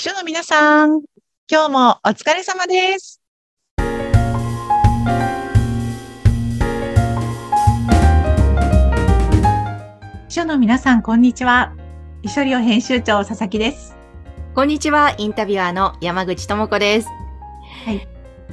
[0.00, 1.02] 秘書の皆さん、
[1.46, 3.20] 今日もお疲れ様です。
[10.26, 11.74] 秘書の皆さん、こんにちは。
[12.22, 13.94] 秘書寮編集長、佐々木です。
[14.54, 17.08] こんにちは、インタビュアーの山口智子です。
[17.84, 18.08] はい。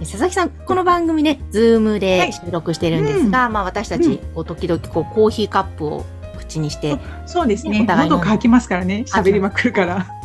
[0.00, 6.04] 佐々木さん、この番組ね、ズームはでい収録してるんですが、まあ私たち、こう時々こうコーヒーカップを
[6.36, 7.86] 口にして、そうですね。
[7.86, 9.04] 喉乾きますからね。
[9.06, 10.17] 喋りまくるから。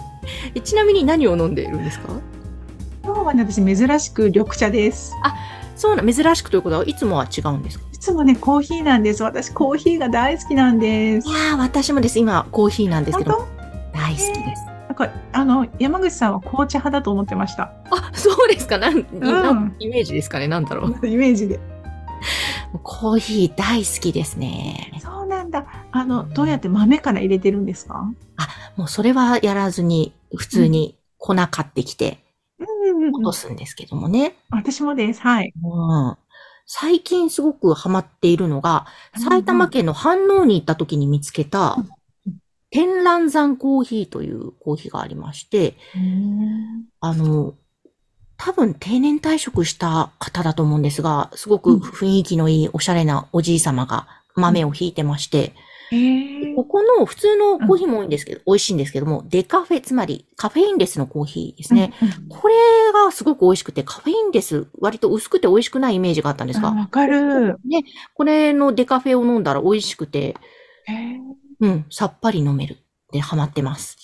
[0.55, 2.09] えちなみに何を飲んでいるんですか？
[3.03, 5.13] 今日はね、私珍しく緑茶です。
[5.75, 7.85] そうな、珍しくということはいつもは違うんですか？
[7.93, 9.23] いつもね、コーヒーなんです。
[9.23, 11.31] 私、コーヒーが大好きなんですい。
[11.31, 12.19] やー、私もです。
[12.19, 13.47] 今、コーヒーなんですけ本ど、
[13.93, 14.63] 大好きです。
[14.87, 17.73] なんか、あの、山口さんは紅茶派だと思ってました。
[17.91, 21.07] あ、そうですかなん、んイメージですかねなんだろう。
[21.07, 21.59] イメージで。
[22.83, 24.91] コーヒー大好きですね。
[25.01, 25.22] そう
[25.53, 25.65] だ。
[25.91, 28.13] あの、どうやって豆から入れてるんですか？
[28.75, 32.19] もうそれはやらずに、普通に粉買ってきて、
[32.59, 33.31] 落と。
[33.31, 34.35] すんですけどもね。
[34.49, 35.21] 私もです。
[35.21, 35.53] はい。
[35.63, 36.17] うん
[36.65, 38.87] 最近すごくハマっているのが、
[39.17, 41.75] 埼玉県の飯能に行った時に見つけた
[42.71, 45.75] 天覧山コーヒーというコーヒーがありまして、
[47.01, 47.55] あの、
[48.37, 55.53] 多分定年退職した方だと思うんですが、すごく雰囲気のいいおしゃれなおじい様が豆をひいてまして、
[56.55, 61.93] ここの普通のコーヒーも多いんですけど、美味しいんですけども、デカフェ、つまりカフェインレスのコーヒーですね。。
[62.01, 62.53] うんうんこれ
[62.93, 67.57] がすごく美味しくて、カフェインレス、割と薄くて美味しくないイメージがあったんですが、あわかる。
[68.13, 70.35] これのデカフェを飲んだら美味しくて、
[71.59, 72.77] うん、さっぱり飲める。
[73.11, 73.97] で、ハマってます。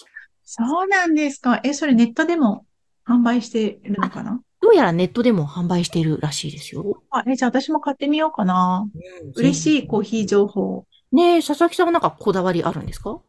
[0.43, 1.59] そうなんですか。
[1.63, 2.65] え、それネットでも
[3.05, 4.41] 販売してるのかな？
[4.61, 7.01] どうやらネットでも販売しているらしいですよ。
[7.11, 8.89] あ、え、じゃあ私も買ってみようかな。
[9.35, 10.85] 嬉しいコーヒー情報。
[11.11, 13.19] ねえ、佐々木さんはなんかこだわりあるんですか？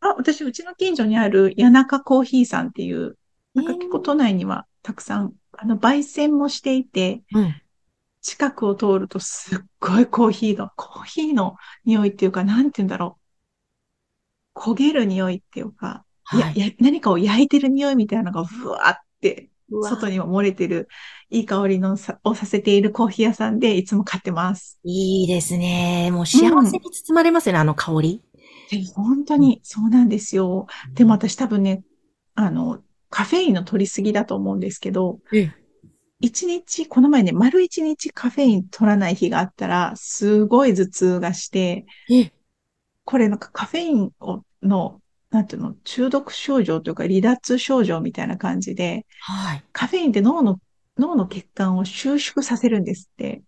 [0.00, 3.16] あ、私、うちの近所にある谷中コーヒーさんっていう、
[3.54, 7.54] なんか結構都内にはたくさん、あの、焙煎もしていて、うん。
[8.20, 11.54] 近くを通るとすっごいコーヒーの、コーヒーの
[11.84, 13.18] 匂いっていうか、なんて言うんだろ
[14.54, 14.60] う。
[14.60, 16.58] 焦げる匂いっていうか、や、はい。
[16.58, 20.88] や、何かを焼いてる匂いみたいなのがふわーって、外にも漏れてる、
[21.30, 24.78] いい香りのさ、をさせているコーヒー屋さんでいつも買ってます。
[24.84, 26.10] いいですね。
[26.12, 28.22] もう幸せに包まれますよね、あの香り。
[28.70, 30.66] で本当にそうなんですよ。
[30.94, 31.82] でも私多分ね、
[32.34, 35.66] あの、カフェインの取りすぎだと思うんですけど、ええ
[36.20, 42.32] 一日、この前ね、丸一日カフェイン取らない日があったら、すごい頭痛がして、え、
[43.04, 45.02] これなんかカフェインをの、
[45.36, 49.64] なんていうの、中毒症状というか離脱症状みたいな感じで、はい。
[49.72, 50.58] カフェインって脳の、
[50.98, 53.42] 脳の血管を収縮させるんですって。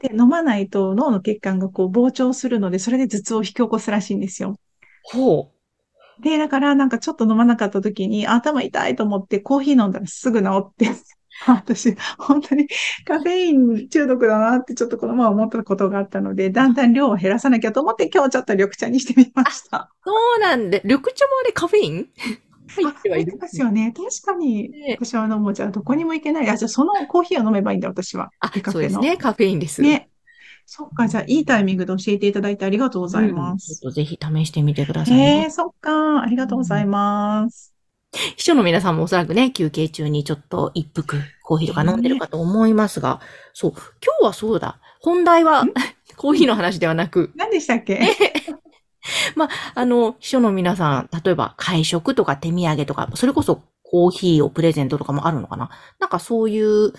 [0.00, 4.58] で、飲まないと脳の血管がこう膨張するので、それで頭痛を引き起こすらしいんですよ。
[5.04, 5.52] ほ
[6.20, 10.90] で、だからなんかちょっと飲まなかった時に頭痛いと思ってコーヒー飲んだらすぐ治って、
[11.46, 12.66] 私、本当に
[13.04, 19.90] カフェイン中毒だなってちょっとこのまま思ったことがあったので、だんだん量を減らさなきゃと思って今日ちょっと緑茶にしてみました。
[20.04, 20.10] う。
[20.10, 22.08] そうなんで、緑茶もあれカフェイン？
[22.68, 23.36] 入ってはいる？
[23.40, 23.92] ますよね。
[23.96, 24.70] 確かに。
[24.70, 26.48] ね私は飲むじゃあどこにも行けない。
[26.50, 28.30] あ、じゃあそのコーヒーを飲めばいいんだ、私は。
[28.40, 29.16] あデ、カフェのそうですね。
[29.16, 29.82] カフェインです。
[29.82, 30.08] ね。
[30.68, 33.58] そっか、じゃあいいタイミングで教えていただいてありがとうございまうん
[33.92, 35.44] ぜひ試してみてくださいえね。
[35.46, 36.22] えそっか。
[36.22, 37.75] ありがとうございます。
[38.36, 43.20] 秘書の皆さんもおそらくね、休憩中にちょっと一服コーヒーとか飲んでるかと思いますが、
[43.52, 43.80] そう、今
[44.20, 44.78] 日はそうだ。
[45.00, 45.72] 本題はん？
[46.16, 48.00] コーヒーの話ではなく、何でしたっけ？
[49.74, 55.70] あの、秘書の皆さん、例えば会食とか手土産とか、それこそコーヒーをプレゼントとかもあるのかな？
[56.00, 56.92] なんかそういう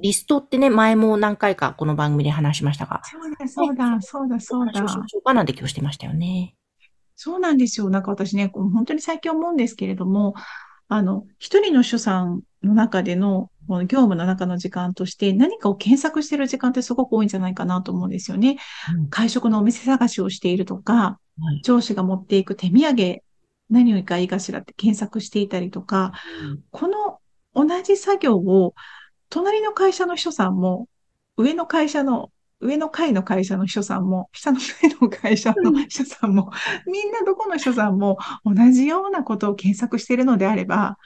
[0.00, 4.88] リストってね、前も何回かこの番組で話しましたが、そうだ、そうだ、そうだ、そうだ話を。
[4.88, 5.34] しましょうか？
[5.34, 6.54] なんて今日してましたよね。
[7.16, 7.90] そうなんですよ。
[7.90, 10.34] なんか私ね、本当に最近思うんですけれども、
[10.88, 18.58] あの、一人の主さんの中での、この業務の中の時間として何かを検索してる時間ってすごく多いんじゃないかなと思うんですよね。
[19.10, 23.22] 会食のお店探しをしているとか、はい上司が持っていく手土産、
[23.68, 26.12] 何がいいかしらって検索していたりとか、
[26.70, 27.18] この
[27.54, 28.74] 同じ作業を、
[29.30, 30.88] 隣の会社の秘書さんも、
[31.36, 32.30] 上の会社の、
[32.64, 36.50] 上の階の会社の秘書さんも、下の階の会社の秘書さんも、
[36.86, 40.96] みんなどこの秘書さんも同じようなことを検索しているのであれば、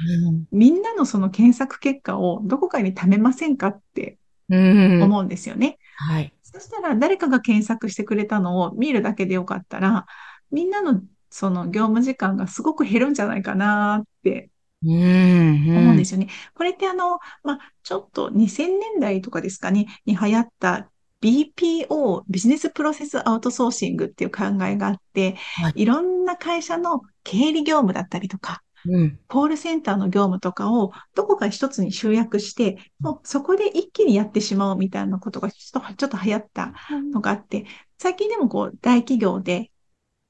[0.52, 4.18] みんなのその検索結果をどこかに貯めませんかって
[4.48, 4.60] うん。
[4.60, 5.02] うん。
[5.02, 5.78] 思うんですよね。
[5.96, 6.32] はい。
[6.42, 10.06] そしたら誰かが検索してくれたのを見るだけでよかったら、
[10.50, 14.50] みんなのその業務時間がすごく減るんじゃないかなって
[14.84, 14.90] うん。
[14.92, 16.28] うん思うんですよね。
[16.54, 29.18] これってあの、まあ、ちょっと2000年代とかですかね、に流行った BPO、ビジネスプロセスアウトソーシングっていう考えがあって、はいいろんな会社の経理業務だったりとか、うん。
[29.26, 36.72] コールセンターの業務とかをどこか一つに集約して、もうそこで一気にやってしまうみたいなことがちょっとちょっと流行った
[37.12, 37.66] のがあって、
[37.98, 39.72] 最近でもこう大企業で、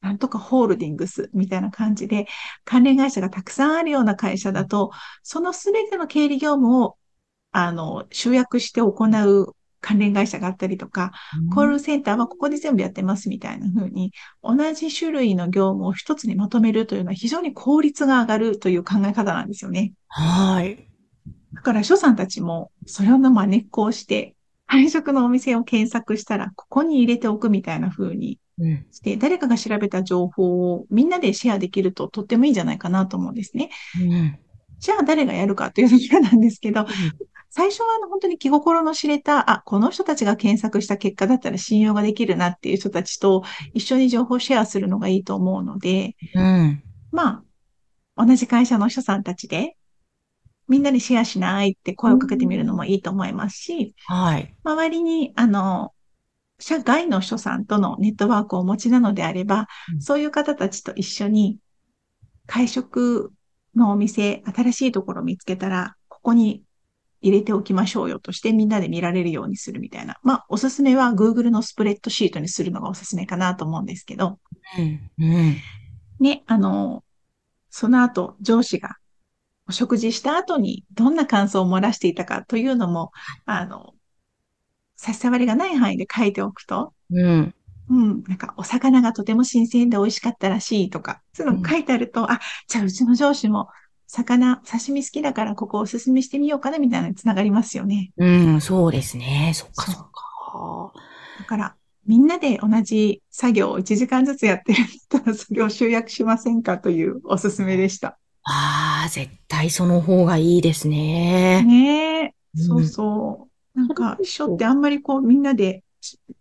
[0.00, 2.26] なんとかホールディングスみたいな感じで、
[2.64, 4.90] 関連会社がたくさんあるような会社だと、
[5.22, 6.96] そのすべての経理業務を、
[7.50, 11.12] あの、集約して行う関連会社があったりとか、
[11.54, 19.92] コールセンターはここで全部やってますみたいな風に、同じ種類の業務を一つにまとめるというのは非常に効率が上がるという考え方なんですよね。
[20.08, 20.88] はい。
[21.54, 24.34] だから、所さんたちも、それを真似っこをして、
[24.66, 28.86] 配食のお店を検索したら、ここに入れておくみたいな風にうん。
[28.90, 33.70] して、誰かが調べた情報をみんなでシェアできるととってもいいんじゃないかなと思うんですね。
[34.00, 34.38] うん。
[34.78, 36.86] じゃあ誰がやるかというところなんですけど、
[37.50, 43.42] 最初はあの本当に気心の知れた、あ、この人たちが検索した結果だったら信用ができるなっていう人たちと
[43.74, 46.82] 一緒に情報シェアするのがいいと思うので、うん。
[47.10, 47.42] ま
[48.16, 49.76] あ、同じ会社の人さんたちで、
[50.68, 54.54] みんなでシェアしないって声をかけてみるのもいいと思いますし、はい。
[54.62, 55.94] 周りに、あの、
[56.60, 61.58] 社外の人さんとのネットワークをお持ちなのであれば、うんそういう方たちと一緒に
[62.46, 63.32] 会食
[63.74, 66.62] のお店、新しいところを見つけたら、ここに
[67.20, 70.18] 入れておきましょうよとしてみんなで見られるようにするみたいな。
[70.22, 74.38] まあ、おすすめは Google のスプレッドシートにするのがおすすめかなと思うんですけど、
[74.78, 75.10] うん。
[75.18, 75.56] うん。
[76.20, 77.04] ね、あの、
[77.70, 78.96] その後、上司が
[79.68, 83.10] お食事した後にどんな感想を漏らしていたかというのも、
[83.44, 83.94] あの、
[84.96, 87.54] 差し障りがない範囲で書いておくと、うん。
[87.90, 93.68] うん、なんか、お魚がとても新鮮で美味しかったらしいとか、そういうの書いてあると、あ、じゃあうちの上司も、
[94.08, 98.10] 魚、刺身好きだからここおすすめしてみようかなみたいなのにつながりますよね。
[98.16, 98.60] うん。
[98.60, 99.52] そうですね。
[99.54, 100.92] そっかそっか。
[101.38, 101.76] だから、
[102.06, 108.18] みんなで同じ作業を1時間ずつやってるんだったら、それを集約しませんかというおすすめでした。
[108.44, 111.62] ああ、絶対その方がいいですね。
[111.64, 113.78] ねえ、うんそうそう。
[113.78, 115.84] なんか、そう一緒ってあんまりこう、みんなで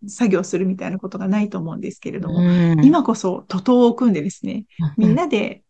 [0.06, 4.64] 作業するみたいなことがないと思うんですけれども、うん今こそ徒党を組んでですね、
[4.96, 5.62] みんなで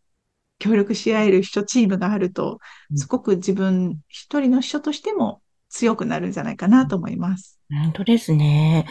[0.59, 2.59] 協力し合える人チームがあると、
[2.91, 7.61] うんすごく自分一人の人としても強くなるんじゃないかなと思います。
[7.71, 8.87] 本当ですね。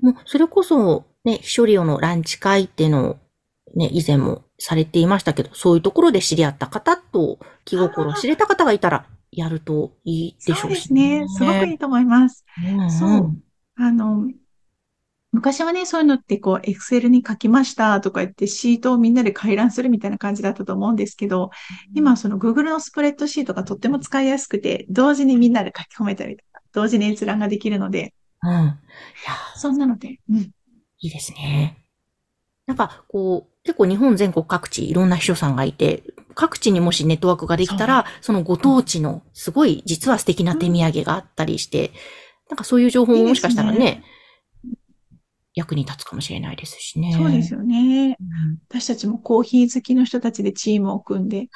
[0.00, 3.18] もう、それこそ、ね、秘書利用のランチ会っていうのを、
[3.74, 11.26] ね、以前もされていましたけど、そういうところで知り合った方と気心を知れた方がいたら、やるといいでしょそううでしすね。
[11.28, 12.44] すごくいいと思います。
[12.56, 13.36] うんそう。
[13.76, 14.26] あの、
[15.38, 21.50] 昔はね、そういうのってこう、エクセルに書きましたとか言って、シートをみんなで回覧するみたいな感じだったと思うんですけど、
[21.94, 28.50] 今その Google のスプレッドシートがとっても使いやすくて、同時にみんなで書き込めたりとか、同時に閲覧ができるので、うん。
[28.50, 28.74] いや、
[29.54, 30.38] そんなので、うん。
[30.38, 30.52] い
[30.98, 31.78] いですね。
[32.66, 36.02] なんか、こう、結構日本全国各地いろんな秘書さんがいて、
[36.34, 41.92] 各地にもしネットワークができたら、そのご当地のすごい実は素敵な手土産があったりして、
[42.50, 44.04] なんかそういう情報ももしかしたらいいですね、
[45.58, 47.12] 役に立つかもしれないですしね。
[47.12, 48.16] そうですよね。
[48.20, 51.48] うん私たちもコーヒー好きの人たちでチームを組んで、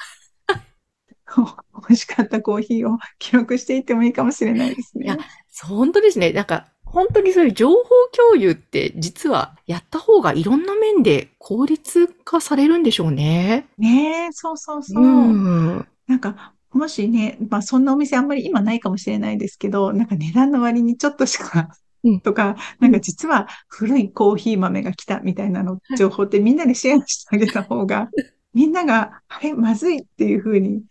[1.36, 1.44] 美
[1.88, 5.06] 味しかったコーヒーを記録していってもいいかもしれないですね。
[5.06, 5.18] いや
[5.62, 6.32] 本当ですね。
[6.32, 7.76] なんか、本当にそういう情報
[8.12, 13.66] 共有って実はやった方がいろんな面で効率化されるんでしょうね。
[13.78, 15.02] ねえ、そうそうそう。
[15.02, 15.88] うん。
[16.06, 21.68] なんか、もしね、まあそんなお店あんまり今ないかもしれないですけど、なんか値段の割にちょっとしか
[22.04, 28.10] うん、とか、なんか実は古いコーヒー豆が来たみたいなの、情報ってみんなでシェアしてあげた方が、
[28.54, 30.82] みんなが、あれ、まずいっていうふうに、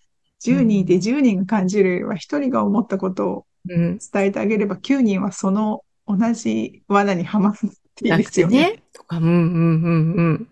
[0.43, 3.99] 10人いて10人が感じるよりは、1人が思ったことをうん。
[3.99, 8.71] 伝えてあげれば、9人はその同じ罠にはまるっていいですよね。
[8.71, 8.83] ね。
[8.93, 10.47] とか、うんうんうんうん。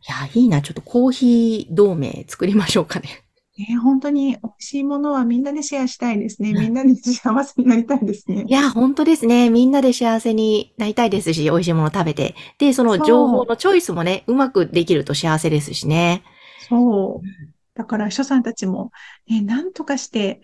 [0.00, 0.62] いや、いいな。
[0.62, 3.24] ちょっとコーヒー同盟作りましょうかね。
[3.58, 6.52] ね本当に美味しいものはみんなでシェアしたいですね。
[6.52, 8.52] みんなで幸せになりたいですねい。
[8.52, 9.50] や、本当ですね。
[9.50, 12.34] みんなで幸せになりたいですし、美味しいもの食べて。
[12.58, 16.22] で、その情報のチョイスもね、うまくできると幸せですしね。
[16.68, 17.26] そう。
[17.74, 18.92] だから、秘書さんたちも、
[19.28, 20.40] ね、なんとかして、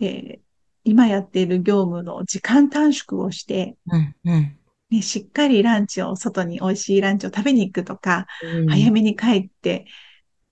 [0.00, 0.38] えー
[0.82, 4.56] 今やっている業務の時間短縮をして、うん、うん。
[4.90, 9.84] ね、しっかりランチを、外に美味しいランチを食べに行くとか、うん早めに帰って、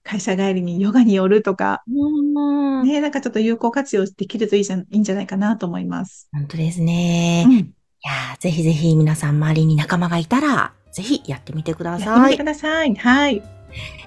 [0.09, 6.29] 会社帰りにヨガに寄るとか、うんね、なんかちょっと有効活用できるといいじゃん、いいんじゃないかなと思います。
[6.33, 7.43] 本当ですね。
[7.43, 7.75] いうん。
[8.03, 12.45] やーぜひぜひ皆さん周りに仲間がいたら、ぜひやってみてくだやってさいみてく。
[12.45, 12.95] ださい。
[12.95, 13.43] はい。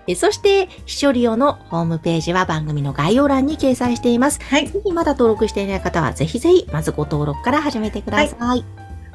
[0.08, 4.40] えそして、秘書利用のホームページは番組の概要欄に掲載しています。
[4.42, 4.68] はい。
[4.68, 8.66] ぜひまだ登録していない方は、ぜひぜひ、まずご登録から始めてください。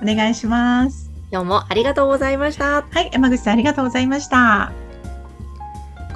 [0.01, 1.11] お願いします。
[1.33, 2.83] 今日もありがとうございました。
[2.89, 4.86] はい、山口さんありがとうございました。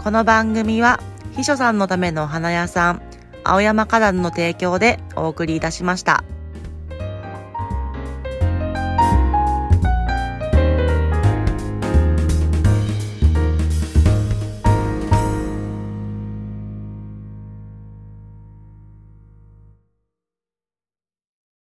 [0.02, 0.99] この番組は、
[1.37, 3.02] 秘書さんのためのお花屋さん、
[3.45, 6.25] 青山花壇の提供でお送りいたしました。